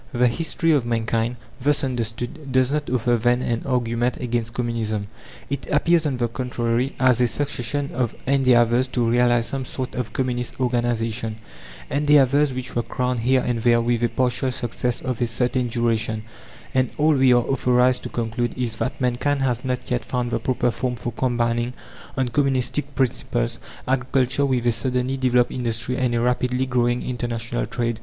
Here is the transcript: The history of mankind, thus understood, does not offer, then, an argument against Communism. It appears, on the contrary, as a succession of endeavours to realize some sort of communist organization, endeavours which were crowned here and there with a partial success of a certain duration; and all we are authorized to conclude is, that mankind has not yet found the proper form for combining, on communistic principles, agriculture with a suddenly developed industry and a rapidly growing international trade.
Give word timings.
The 0.13 0.27
history 0.29 0.71
of 0.71 0.83
mankind, 0.83 1.35
thus 1.61 1.83
understood, 1.83 2.51
does 2.51 2.71
not 2.71 2.89
offer, 2.89 3.17
then, 3.17 3.43
an 3.43 3.61
argument 3.67 4.17
against 4.17 4.55
Communism. 4.55 5.05
It 5.47 5.67
appears, 5.71 6.07
on 6.07 6.17
the 6.17 6.27
contrary, 6.27 6.95
as 6.99 7.21
a 7.21 7.27
succession 7.27 7.91
of 7.93 8.15
endeavours 8.25 8.87
to 8.87 9.07
realize 9.07 9.45
some 9.45 9.63
sort 9.63 9.93
of 9.93 10.11
communist 10.11 10.59
organization, 10.59 11.35
endeavours 11.87 12.51
which 12.51 12.75
were 12.75 12.81
crowned 12.81 13.19
here 13.19 13.41
and 13.45 13.61
there 13.61 13.79
with 13.79 14.01
a 14.03 14.09
partial 14.09 14.49
success 14.51 15.01
of 15.01 15.21
a 15.21 15.27
certain 15.27 15.67
duration; 15.67 16.23
and 16.73 16.89
all 16.97 17.13
we 17.13 17.31
are 17.31 17.43
authorized 17.43 18.01
to 18.01 18.09
conclude 18.09 18.57
is, 18.57 18.77
that 18.77 18.99
mankind 18.99 19.43
has 19.43 19.63
not 19.63 19.91
yet 19.91 20.03
found 20.03 20.31
the 20.31 20.39
proper 20.39 20.71
form 20.71 20.95
for 20.95 21.11
combining, 21.11 21.73
on 22.17 22.27
communistic 22.27 22.95
principles, 22.95 23.59
agriculture 23.87 24.47
with 24.47 24.65
a 24.65 24.71
suddenly 24.71 25.15
developed 25.15 25.51
industry 25.51 25.95
and 25.95 26.15
a 26.15 26.19
rapidly 26.19 26.65
growing 26.65 27.03
international 27.03 27.67
trade. 27.67 27.99